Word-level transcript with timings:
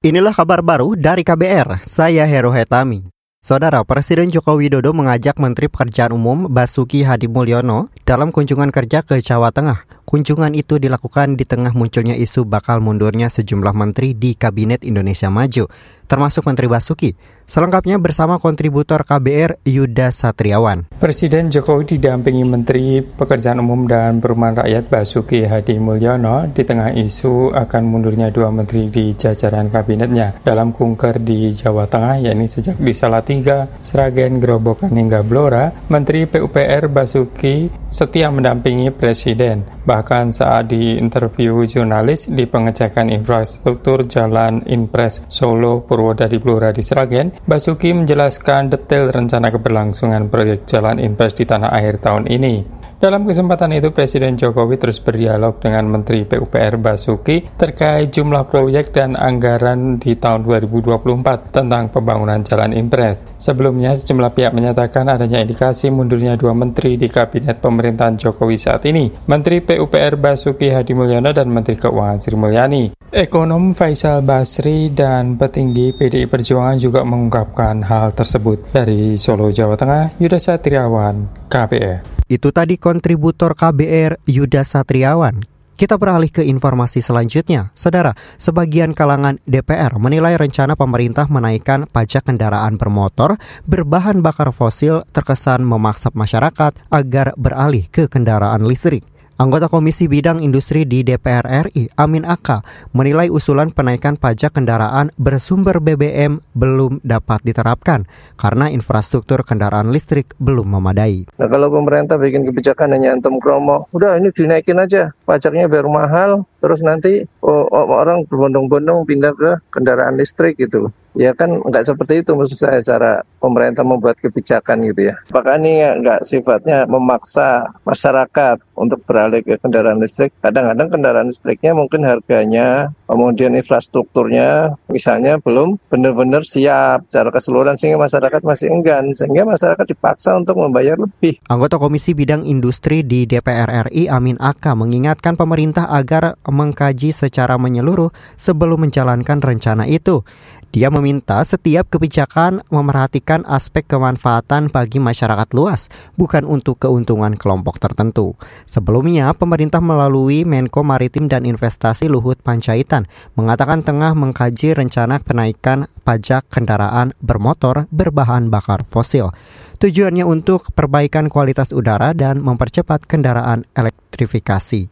Inilah 0.00 0.32
kabar 0.32 0.64
baru 0.64 0.96
dari 0.96 1.20
KBR, 1.20 1.84
saya 1.84 2.24
Hero 2.24 2.48
Hetami. 2.48 3.04
Saudara 3.44 3.84
Presiden 3.84 4.32
Joko 4.32 4.56
Widodo 4.56 4.96
mengajak 4.96 5.36
Menteri 5.36 5.68
Pekerjaan 5.68 6.16
Umum 6.16 6.48
Basuki 6.48 7.04
Hadi 7.04 7.28
Mulyono 7.28 7.92
dalam 8.08 8.32
kunjungan 8.32 8.72
kerja 8.72 9.04
ke 9.04 9.20
Jawa 9.20 9.52
Tengah. 9.52 9.84
Kunjungan 10.08 10.56
itu 10.56 10.80
dilakukan 10.80 11.36
di 11.36 11.44
tengah 11.44 11.76
munculnya 11.76 12.16
isu 12.16 12.48
bakal 12.48 12.80
mundurnya 12.80 13.28
sejumlah 13.28 13.76
menteri 13.76 14.16
di 14.16 14.32
Kabinet 14.32 14.88
Indonesia 14.88 15.28
Maju 15.28 15.68
termasuk 16.08 16.48
Menteri 16.48 16.72
Basuki. 16.72 17.12
Selengkapnya 17.50 17.98
bersama 17.98 18.38
kontributor 18.38 19.02
KBR 19.02 19.66
Yuda 19.66 20.14
Satriawan. 20.14 20.86
Presiden 21.02 21.50
Jokowi 21.50 21.98
didampingi 21.98 22.46
Menteri 22.46 23.02
Pekerjaan 23.02 23.58
Umum 23.58 23.90
dan 23.90 24.22
Perumahan 24.22 24.62
Rakyat 24.62 24.86
Basuki 24.86 25.42
Hadi 25.42 25.82
Mulyono 25.82 26.46
di 26.46 26.62
tengah 26.62 26.94
isu 26.94 27.50
akan 27.50 27.82
mundurnya 27.90 28.30
dua 28.30 28.54
menteri 28.54 28.86
di 28.86 29.18
jajaran 29.18 29.66
kabinetnya 29.66 30.38
dalam 30.46 30.70
kunker 30.70 31.18
di 31.18 31.50
Jawa 31.50 31.90
Tengah 31.90 32.22
yakni 32.22 32.46
sejak 32.46 32.78
di 32.78 32.94
Salatiga, 32.94 33.66
Sragen, 33.82 34.38
Gerobokan 34.38 34.94
hingga 34.94 35.26
Blora, 35.26 35.74
Menteri 35.90 36.30
PUPR 36.30 36.86
Basuki 36.86 37.66
setia 37.90 38.30
mendampingi 38.30 38.94
Presiden. 38.94 39.66
Bahkan 39.90 40.30
saat 40.30 40.70
di 40.70 41.02
interview 41.02 41.66
jurnalis 41.66 42.30
di 42.30 42.46
pengecekan 42.46 43.10
infrastruktur 43.10 44.06
Jalan 44.06 44.62
Impres 44.70 45.26
Solo 45.26 45.82
Purwodadi 45.82 46.38
Blora 46.38 46.70
di 46.70 46.86
Seragen, 46.86 47.39
Basuki 47.40 47.96
menjelaskan 47.96 48.68
detail 48.68 49.08
rencana 49.08 49.48
keberlangsungan 49.48 50.28
proyek 50.28 50.68
jalan 50.68 51.00
impres 51.00 51.32
di 51.32 51.48
tanah 51.48 51.72
air 51.72 51.96
tahun 51.96 52.28
ini. 52.28 52.79
Dalam 53.00 53.24
kesempatan 53.24 53.72
itu, 53.72 53.96
Presiden 53.96 54.36
Jokowi 54.36 54.76
terus 54.76 55.00
berdialog 55.00 55.56
dengan 55.56 55.88
Menteri 55.88 56.28
PUPR 56.28 56.76
Basuki 56.76 57.40
terkait 57.56 58.12
jumlah 58.12 58.44
proyek 58.52 58.92
dan 58.92 59.16
anggaran 59.16 59.96
di 59.96 60.20
tahun 60.20 60.44
2024 60.44 61.48
tentang 61.48 61.88
pembangunan 61.88 62.44
jalan 62.44 62.76
impres. 62.76 63.24
Sebelumnya, 63.40 63.96
sejumlah 63.96 64.36
pihak 64.36 64.52
menyatakan 64.52 65.08
adanya 65.08 65.40
indikasi 65.40 65.88
mundurnya 65.88 66.36
dua 66.36 66.52
menteri 66.52 67.00
di 67.00 67.08
Kabinet 67.08 67.64
Pemerintahan 67.64 68.20
Jokowi 68.20 68.60
saat 68.60 68.84
ini, 68.84 69.08
Menteri 69.32 69.64
PUPR 69.64 70.20
Basuki 70.20 70.68
Hadi 70.68 70.92
Mulyono 70.92 71.32
dan 71.32 71.48
Menteri 71.48 71.80
Keuangan 71.80 72.20
Sri 72.20 72.36
Mulyani. 72.36 73.00
Ekonom 73.16 73.72
Faisal 73.72 74.20
Basri 74.20 74.92
dan 74.92 75.40
petinggi 75.40 75.96
PDI 75.96 76.28
Perjuangan 76.28 76.76
juga 76.76 77.00
mengungkapkan 77.08 77.80
hal 77.80 78.12
tersebut. 78.12 78.76
Dari 78.76 79.16
Solo, 79.16 79.48
Jawa 79.48 79.80
Tengah, 79.80 80.20
Yuda 80.20 80.36
Satriawan, 80.36 81.48
KPR. 81.48 82.20
Itu 82.30 82.54
tadi 82.54 82.78
kontributor 82.90 83.54
KBR 83.54 84.18
Yuda 84.26 84.66
Satriawan. 84.66 85.46
Kita 85.78 85.94
beralih 85.94 86.28
ke 86.28 86.42
informasi 86.42 86.98
selanjutnya. 86.98 87.70
Saudara, 87.72 88.18
sebagian 88.34 88.92
kalangan 88.92 89.38
DPR 89.46 89.94
menilai 89.96 90.34
rencana 90.34 90.74
pemerintah 90.74 91.30
menaikkan 91.30 91.86
pajak 91.86 92.26
kendaraan 92.26 92.76
bermotor 92.76 93.38
berbahan 93.64 94.20
bakar 94.20 94.50
fosil 94.50 95.06
terkesan 95.14 95.62
memaksa 95.62 96.10
masyarakat 96.12 96.76
agar 96.90 97.32
beralih 97.38 97.86
ke 97.88 98.10
kendaraan 98.10 98.66
listrik. 98.66 99.06
Anggota 99.40 99.72
Komisi 99.72 100.04
Bidang 100.04 100.44
Industri 100.44 100.84
di 100.84 101.00
DPR 101.00 101.72
RI, 101.72 101.88
Amin 101.96 102.28
Aka, 102.28 102.60
menilai 102.92 103.32
usulan 103.32 103.72
penaikan 103.72 104.20
pajak 104.20 104.52
kendaraan 104.52 105.16
bersumber 105.16 105.80
BBM 105.80 106.44
belum 106.52 107.00
dapat 107.00 107.40
diterapkan 107.40 108.04
karena 108.36 108.68
infrastruktur 108.68 109.40
kendaraan 109.40 109.96
listrik 109.96 110.36
belum 110.36 110.76
memadai. 110.76 111.24
Nah, 111.40 111.48
kalau 111.48 111.72
pemerintah 111.72 112.20
bikin 112.20 112.44
kebijakan 112.52 112.92
hanya 112.92 113.16
antum 113.16 113.40
kromo, 113.40 113.88
udah 113.96 114.20
ini 114.20 114.28
dinaikin 114.28 114.76
aja, 114.76 115.16
pajaknya 115.24 115.72
biar 115.72 115.88
mahal, 115.88 116.44
terus 116.60 116.84
nanti 116.84 117.24
oh, 117.42 117.66
orang 117.72 118.28
berbondong-bondong 118.28 119.08
pindah 119.08 119.32
ke 119.34 119.50
kendaraan 119.72 120.20
listrik 120.20 120.60
gitu 120.60 120.92
ya 121.18 121.34
kan 121.34 121.50
nggak 121.50 121.86
seperti 121.86 122.22
itu 122.22 122.38
maksud 122.38 122.58
saya 122.58 122.78
cara 122.84 123.26
pemerintah 123.40 123.82
membuat 123.82 124.20
kebijakan 124.20 124.84
gitu 124.92 125.10
ya. 125.10 125.14
Apakah 125.32 125.58
ini 125.58 125.80
nggak 126.04 126.22
sifatnya 126.22 126.84
memaksa 126.86 127.72
masyarakat 127.82 128.60
untuk 128.76 129.00
beralih 129.08 129.40
ke 129.40 129.56
kendaraan 129.58 129.98
listrik? 129.98 130.30
Kadang-kadang 130.44 130.92
kendaraan 130.92 131.28
listriknya 131.32 131.72
mungkin 131.72 132.04
harganya, 132.04 132.92
kemudian 133.08 133.56
infrastrukturnya 133.56 134.76
misalnya 134.92 135.40
belum 135.40 135.80
benar-benar 135.88 136.44
siap 136.44 137.08
secara 137.08 137.32
keseluruhan 137.32 137.80
sehingga 137.80 137.98
masyarakat 137.98 138.42
masih 138.44 138.68
enggan, 138.68 139.16
sehingga 139.16 139.48
masyarakat 139.48 139.86
dipaksa 139.88 140.36
untuk 140.36 140.60
membayar 140.60 141.00
lebih. 141.00 141.40
Anggota 141.48 141.80
Komisi 141.80 142.12
Bidang 142.12 142.44
Industri 142.44 143.02
di 143.02 143.24
DPR 143.24 143.88
RI 143.88 144.12
Amin 144.12 144.36
Aka 144.36 144.76
mengingatkan 144.76 145.34
pemerintah 145.34 145.88
agar 145.88 146.36
mengkaji 146.50 147.14
secara 147.14 147.56
menyeluruh 147.56 148.10
sebelum 148.36 148.86
menjalankan 148.86 149.38
rencana 149.40 149.86
itu. 149.86 150.26
Dia 150.70 150.86
meminta 150.86 151.42
setiap 151.42 151.90
kebijakan 151.90 152.62
memerhatikan 152.70 153.42
aspek 153.50 153.90
kemanfaatan 153.90 154.70
bagi 154.70 155.02
masyarakat 155.02 155.50
luas, 155.50 155.90
bukan 156.14 156.46
untuk 156.46 156.78
keuntungan 156.78 157.34
kelompok 157.34 157.82
tertentu. 157.82 158.38
Sebelumnya, 158.70 159.34
pemerintah 159.34 159.82
melalui 159.82 160.46
Menko 160.46 160.86
Maritim 160.86 161.26
dan 161.26 161.42
Investasi 161.42 162.06
Luhut 162.06 162.38
Panjaitan 162.38 163.10
mengatakan 163.34 163.82
tengah 163.82 164.14
mengkaji 164.14 164.78
rencana 164.78 165.18
kenaikan 165.18 165.90
pajak 166.06 166.46
kendaraan 166.46 167.18
bermotor 167.18 167.90
berbahan 167.90 168.46
bakar 168.46 168.86
fosil. 168.86 169.34
Tujuannya 169.82 170.22
untuk 170.22 170.70
perbaikan 170.70 171.26
kualitas 171.26 171.74
udara 171.74 172.14
dan 172.14 172.46
mempercepat 172.46 173.10
kendaraan 173.10 173.66
elektrifikasi. 173.74 174.86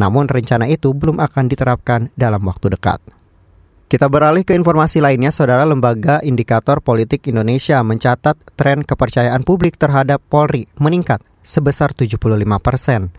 Namun 0.00 0.32
rencana 0.32 0.64
itu 0.64 0.96
belum 0.96 1.20
akan 1.20 1.52
diterapkan 1.52 2.08
dalam 2.16 2.40
waktu 2.48 2.72
dekat. 2.72 3.04
Kita 3.90 4.08
beralih 4.08 4.46
ke 4.46 4.56
informasi 4.56 5.04
lainnya, 5.04 5.28
Saudara 5.28 5.66
Lembaga 5.68 6.24
Indikator 6.24 6.80
Politik 6.80 7.28
Indonesia 7.28 7.84
mencatat 7.84 8.56
tren 8.56 8.80
kepercayaan 8.86 9.44
publik 9.44 9.76
terhadap 9.76 10.24
Polri 10.30 10.64
meningkat 10.80 11.20
sebesar 11.44 11.92
75 11.92 12.16
persen. 12.64 13.12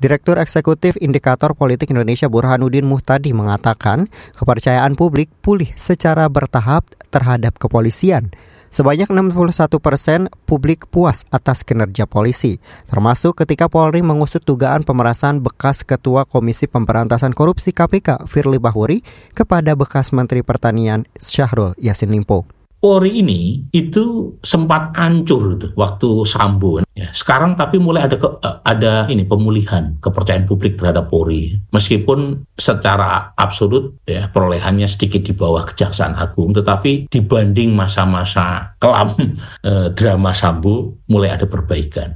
Direktur 0.00 0.40
Eksekutif 0.42 0.96
Indikator 0.98 1.54
Politik 1.54 1.92
Indonesia 1.92 2.26
Burhanuddin 2.26 2.88
Muhtadi 2.88 3.36
mengatakan 3.36 4.08
kepercayaan 4.34 4.96
publik 4.98 5.28
pulih 5.44 5.70
secara 5.78 6.26
bertahap 6.26 6.88
terhadap 7.14 7.54
kepolisian– 7.62 8.32
Sebanyak 8.68 9.08
61 9.08 9.80
persen 9.80 10.28
publik 10.44 10.84
puas 10.92 11.24
atas 11.32 11.64
kinerja 11.64 12.04
polisi, 12.04 12.60
termasuk 12.92 13.40
ketika 13.40 13.72
Polri 13.72 14.04
mengusut 14.04 14.44
dugaan 14.44 14.84
pemerasan 14.84 15.40
bekas 15.40 15.88
Ketua 15.88 16.28
Komisi 16.28 16.68
Pemberantasan 16.68 17.32
Korupsi 17.32 17.72
KPK 17.72 18.28
Firly 18.28 18.60
Bahuri 18.60 19.00
kepada 19.32 19.72
bekas 19.72 20.12
Menteri 20.12 20.44
Pertanian 20.44 21.08
Syahrul 21.16 21.72
Yassin 21.80 22.12
Limpo. 22.12 22.57
Polri 22.78 23.18
ini 23.18 23.66
itu 23.74 24.38
sempat 24.46 24.94
hancur 24.94 25.58
itu 25.58 25.66
waktu 25.74 26.22
Sambo. 26.22 26.78
Ya, 26.94 27.10
sekarang 27.10 27.58
tapi 27.58 27.82
mulai 27.82 28.06
ada 28.06 28.14
ke, 28.14 28.28
ada 28.62 29.02
ini 29.10 29.26
pemulihan 29.26 29.98
kepercayaan 29.98 30.46
publik 30.46 30.78
terhadap 30.78 31.10
Polri. 31.10 31.58
Meskipun 31.74 32.46
secara 32.54 33.34
absolut 33.34 33.98
ya 34.06 34.30
perolehannya 34.30 34.86
sedikit 34.86 35.26
di 35.26 35.34
bawah 35.34 35.66
Kejaksaan 35.66 36.14
Agung, 36.14 36.54
tetapi 36.54 37.10
dibanding 37.10 37.74
masa-masa 37.74 38.70
kelam 38.78 39.10
eh, 39.68 39.90
drama 39.98 40.30
Sambo 40.30 40.94
mulai 41.10 41.34
ada 41.34 41.50
perbaikan. 41.50 42.14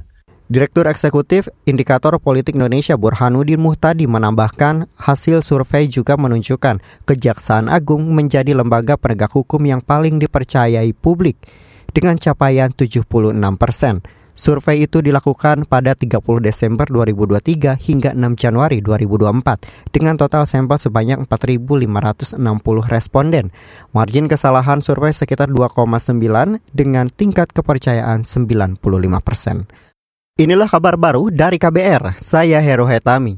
Direktur 0.51 0.91
Eksekutif 0.91 1.47
Indikator 1.63 2.19
Politik 2.19 2.59
Indonesia 2.59 2.99
Burhanuddin 2.99 3.63
Muhtadi 3.63 4.11
menambahkan 4.11 4.91
hasil 4.99 5.39
survei 5.39 5.87
juga 5.87 6.19
menunjukkan 6.19 6.83
Kejaksaan 7.07 7.71
Agung 7.71 8.11
menjadi 8.11 8.51
lembaga 8.51 8.99
penegak 8.99 9.31
hukum 9.31 9.63
yang 9.63 9.79
paling 9.79 10.19
dipercayai 10.19 10.91
publik 10.99 11.39
dengan 11.95 12.19
capaian 12.19 12.75
76 12.75 13.07
persen. 13.55 14.03
Survei 14.35 14.83
itu 14.83 14.99
dilakukan 14.99 15.63
pada 15.63 15.95
30 15.95 16.19
Desember 16.43 16.89
2023 16.91 17.79
hingga 17.79 18.11
6 18.11 18.35
Januari 18.35 18.83
2024 18.83 19.95
dengan 19.95 20.19
total 20.19 20.43
sampel 20.43 20.75
sebanyak 20.75 21.23
4.560 21.23 22.35
responden. 22.91 23.53
Margin 23.95 24.27
kesalahan 24.27 24.83
survei 24.83 25.15
sekitar 25.15 25.47
2,9 25.47 26.59
dengan 26.75 27.07
tingkat 27.13 27.53
kepercayaan 27.55 28.27
95 28.27 28.81
persen. 29.23 29.69
Inilah 30.33 30.65
kabar 30.65 30.97
baru 30.97 31.29
dari 31.29 31.61
KBR, 31.61 32.17
saya 32.17 32.57
Hero 32.57 32.89
Hetami. 32.89 33.37